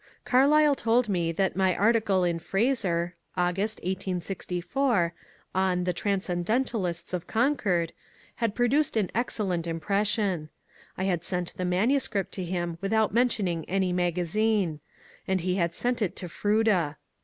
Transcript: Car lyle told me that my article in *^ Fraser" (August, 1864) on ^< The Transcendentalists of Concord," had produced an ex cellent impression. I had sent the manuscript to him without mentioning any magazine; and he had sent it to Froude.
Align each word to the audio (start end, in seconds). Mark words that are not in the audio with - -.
Car 0.25 0.47
lyle 0.47 0.73
told 0.73 1.09
me 1.09 1.31
that 1.31 1.55
my 1.55 1.75
article 1.75 2.23
in 2.23 2.39
*^ 2.39 2.41
Fraser" 2.41 3.13
(August, 3.47 3.77
1864) 3.81 5.13
on 5.53 5.81
^< 5.81 5.85
The 5.85 5.93
Transcendentalists 5.93 7.13
of 7.13 7.27
Concord," 7.27 7.93
had 8.37 8.55
produced 8.55 8.97
an 8.97 9.11
ex 9.13 9.37
cellent 9.37 9.67
impression. 9.67 10.49
I 10.97 11.03
had 11.03 11.23
sent 11.23 11.55
the 11.55 11.65
manuscript 11.65 12.31
to 12.31 12.43
him 12.43 12.79
without 12.81 13.13
mentioning 13.13 13.63
any 13.69 13.93
magazine; 13.93 14.79
and 15.27 15.41
he 15.41 15.57
had 15.57 15.75
sent 15.75 16.01
it 16.01 16.15
to 16.15 16.27
Froude. 16.27 16.95